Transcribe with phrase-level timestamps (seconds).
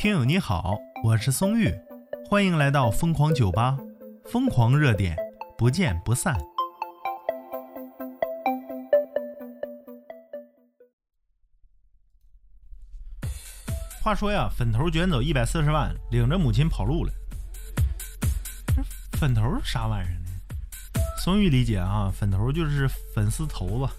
[0.00, 1.70] 听友你好，我是松玉，
[2.26, 3.76] 欢迎来到疯狂酒吧，
[4.24, 5.14] 疯狂热点，
[5.58, 6.34] 不见不散。
[14.02, 17.12] 话说呀，粉头卷走一百四十万，领着母亲跑路了。
[18.68, 18.82] 这
[19.18, 20.30] 粉头啥玩意儿呢？
[21.22, 23.92] 松玉理解啊，粉头就是粉丝头子。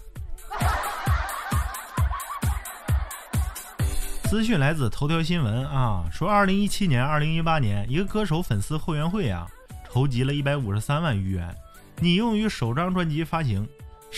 [4.32, 9.46] 资讯来自头条新闻啊，说二零一七年、二零一八年，一个歌手粉丝后援会啊，
[9.86, 11.54] 筹集了一百五十三万余元，
[12.00, 13.68] 拟用于首张专辑发行。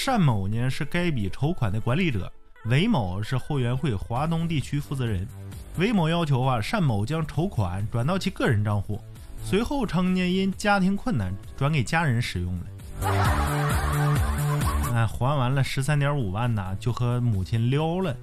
[0.07, 2.33] 单某呢是该笔筹款的管理者，
[2.67, 5.27] 韦某是后援会华东地区负责人。
[5.79, 9.01] 韦某要求啊，单某将筹款转到其个人账户，
[9.43, 12.67] 随后称呢因家庭困难转给家人使用了。
[14.95, 18.17] 哎，还完了十三点五万呢，就和母亲撩了。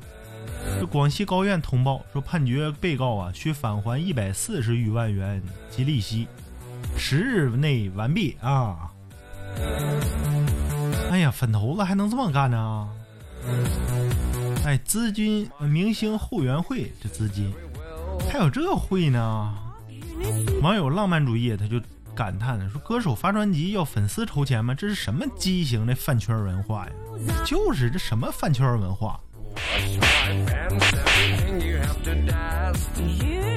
[0.79, 6.27] 这广西高院通报说，判决被告啊需返还一百四十余万元及利息，
[6.97, 8.91] 十日内完毕啊！
[11.11, 12.89] 哎呀，粉头子还能这么干呢？
[14.65, 17.51] 哎，资金明星后援会这资金
[18.31, 19.53] 还有这会呢？
[20.61, 21.81] 网友浪漫主义他就
[22.15, 24.73] 感叹说：“歌手发专辑要粉丝筹钱吗？
[24.73, 26.91] 这是什么畸形的饭圈文化呀？
[27.45, 29.19] 就是这什么饭圈文化？”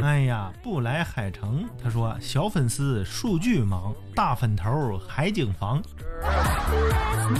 [0.03, 5.83] 哎呀，不来海城，他说小粉丝数据忙，大粉头海景房。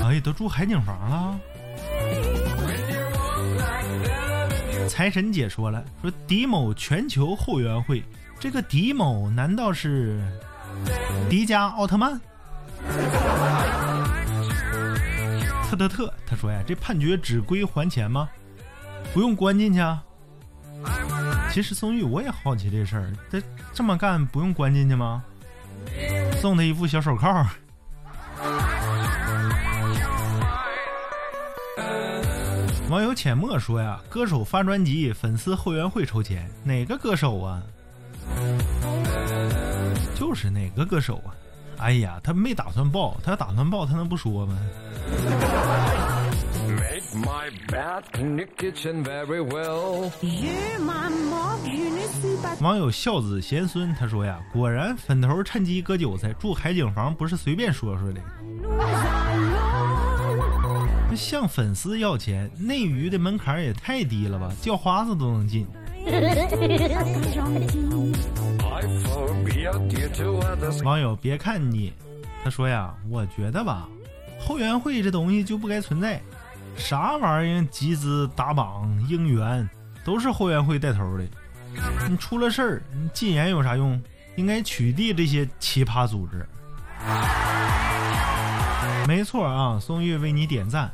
[0.03, 1.39] 哎，都住海景房了。
[4.89, 8.03] 财神姐说了，说迪某全球后援会，
[8.41, 10.21] 这个迪某难道是
[11.29, 12.21] 迪迦奥特曼？
[15.69, 18.29] 特特特，他说呀，这判决只归还钱吗？
[19.15, 20.03] 不用关进去啊？
[21.53, 23.41] 其实宋玉我也好奇这事儿，这
[23.73, 25.23] 这么干不用关进去吗？
[26.41, 27.47] 送他一副小手铐。
[32.91, 37.63] 网友浅墨说呀，歌手发专辑，粉丝后援会筹钱，哪个歌手啊？
[40.17, 41.31] 就是哪个歌手啊？
[41.79, 44.59] 哎呀，他没打算报，他要打算报，他能不说吗？
[52.61, 58.21] 网友孝子贤孙他说呀，果然粉头趁机割韭菜，住海景房不是随便说说的。
[61.15, 65.67] 向粉丝要钱，内娱的门槛也太低了吧，叫花子都能进。
[70.85, 71.93] 网友别看你，
[72.43, 73.89] 他说呀，我觉得吧，
[74.41, 76.21] 后援会这东西就不该存在。
[76.77, 79.69] 啥玩意儿集资打榜应援
[80.05, 81.25] 都是后援会带头的，
[82.09, 84.01] 你出了事儿，你禁言有啥用？
[84.37, 86.45] 应该取缔这些奇葩组织。
[89.07, 90.91] 没错啊，宋玉为你点赞。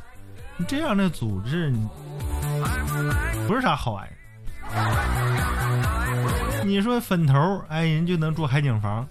[0.68, 1.72] 这样的组织
[3.48, 4.16] 不是啥好玩意儿。
[6.66, 9.08] 你说粉头哎，人就能住海景房，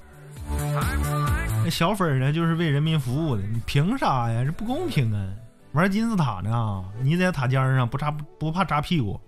[1.63, 4.44] 那小粉呢就是为人民服务的，你凭啥呀？
[4.46, 5.28] 这不公平啊！
[5.74, 6.84] 玩金字塔呢？
[7.02, 8.09] 你在塔尖上不扎
[8.40, 9.19] 不怕扎屁股？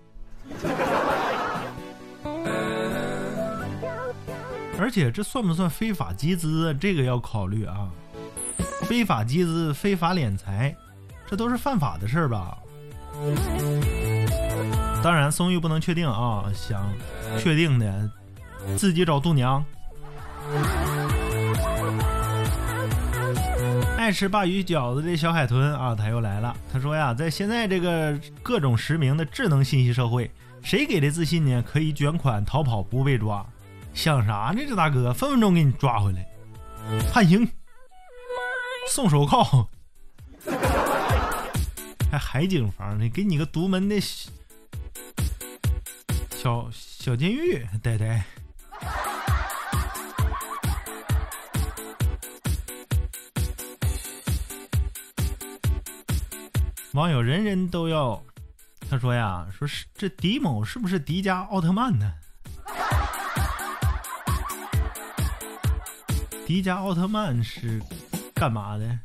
[4.78, 6.74] 而且这算不算非法集资？
[6.80, 7.88] 这个要考虑啊！
[8.82, 10.74] 非法集资、非法敛财，
[11.24, 12.58] 这都是犯法的事儿吧？
[15.04, 16.92] 当然，松玉不能确定啊，想
[17.38, 18.10] 确定的
[18.76, 19.64] 自己找度娘。
[24.12, 26.56] 吃鲅鱼饺子的小海豚啊，他又来了。
[26.72, 30.30] 他说呀，在现在这个各种实名的智能信息社会，
[30.62, 31.62] 谁给的自信呢？
[31.66, 33.44] 可以卷款逃跑不被抓？
[33.94, 34.62] 想啥呢？
[34.66, 36.26] 这大哥分分钟给你抓回来，
[37.12, 37.48] 判刑，
[38.88, 39.68] 送手铐，
[42.10, 44.00] 还海景房呢，给你个独门的
[46.30, 48.24] 小小监狱，呆呆。
[56.94, 58.22] 网友人人都要，
[58.90, 62.12] 他说呀，说是这迪某是不是迪迦奥特曼呢？
[66.46, 67.82] 迪迦奥特曼是
[68.34, 68.98] 干嘛的？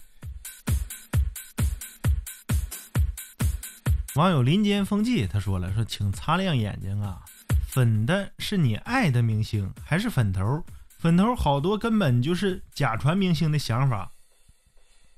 [4.16, 7.22] 网友林间风纪他说了，说请擦亮眼睛啊，
[7.70, 10.62] 粉的是你爱的明星还是粉头？
[11.00, 14.12] 粉头好多根本就是假传明星的想法。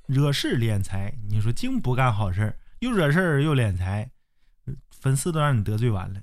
[0.09, 4.09] 惹事敛财，你说净不干好事儿又惹事儿又敛财，
[5.01, 6.19] 粉丝都让你得罪完了。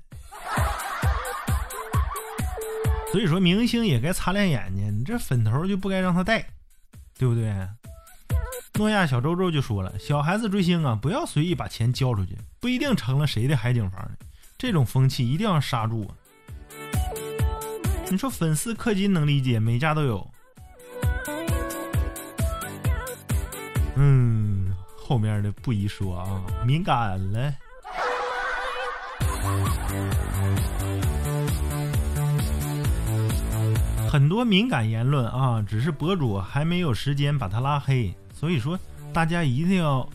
[3.13, 6.45] 所以说，明星也该擦亮眼睛，你这粉头就不该让他带，
[7.17, 7.49] 对不对？
[8.73, 14.11] 诺亚小周周就说了，小孩子追星啊，不要随意把钱交出去，不一定成了谁的海景房
[14.57, 16.11] 这种风气一定要刹住啊！
[18.11, 20.29] 你说粉丝氪金能理解，每家都有。
[23.99, 27.51] 嗯，后面的不宜说啊，敏感了。
[34.07, 38.79] 很多敏感言论啊，只是博主还没有时间把他拉黑，所以说
[39.11, 40.07] 大家一定要，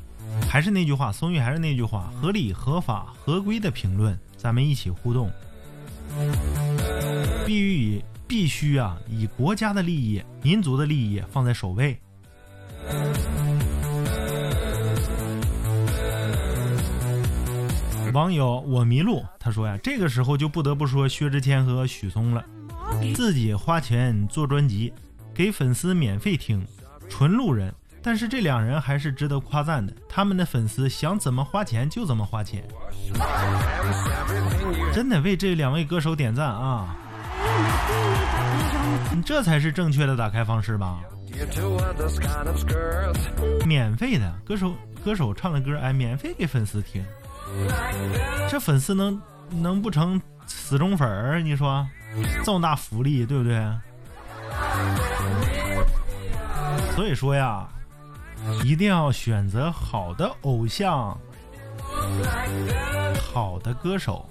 [0.48, 5.30] 还是那句话，松玉还是那句话，合理、合法、合规的评论，咱们一起互动。
[7.44, 11.98] 必须以必须啊，以国家的利益、民族的利益放在首位。
[18.12, 22.44] 网友我迷路，他说呀，这个时候就不得不说薛之谦和许嵩了。
[23.14, 24.92] 自己花钱做专辑，
[25.34, 26.66] 给粉丝免费听，
[27.08, 27.72] 纯路人。
[28.02, 32.62] 但是这两人还是值得夸赞的，他们的粉丝想怎么花钱就怎么花钱，
[34.92, 36.96] 真的为这两位歌手点赞啊！
[39.24, 41.00] 这才是正确的打开方式吧？
[43.64, 44.74] 免费的歌手，
[45.04, 47.02] 歌手唱的歌，哎，免费给粉丝听，
[48.48, 49.20] 这粉丝能
[49.50, 51.40] 能不成死忠粉儿？
[51.40, 51.86] 你说？
[52.44, 53.64] 这么大福利，对不对？
[56.94, 57.66] 所以说呀，
[58.62, 61.18] 一定要选择好的偶像，
[63.32, 64.28] 好的歌手。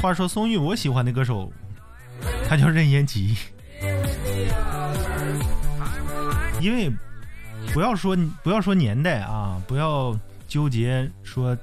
[0.00, 1.50] 话说松玉，我喜欢的歌手，
[2.48, 3.36] 他叫任贤齐。
[6.60, 6.88] 因为
[7.72, 11.56] 不要说不要说年代啊，不要纠结说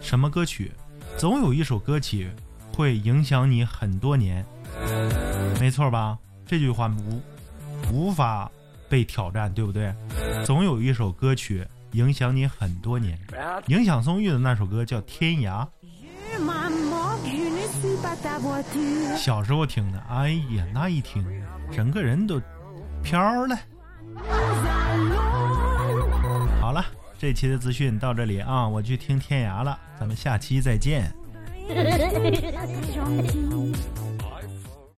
[0.00, 0.72] 什么歌曲，
[1.16, 2.30] 总有一首歌曲。
[2.74, 4.42] 会影响你很多年，
[5.60, 6.18] 没错吧？
[6.46, 7.20] 这句话无
[7.92, 8.50] 无法
[8.88, 9.94] 被挑战，对不对？
[10.42, 13.18] 总有一首歌曲影响你很多年，
[13.66, 15.66] 影响宋玉的那首歌叫《天涯》。
[19.18, 21.22] 小时候听的，哎呀，那一听，
[21.70, 22.40] 整个人都
[23.02, 23.54] 飘了。
[27.22, 31.08] 这期的资讯到这里啊，我去听《天涯》了，咱们下期再见。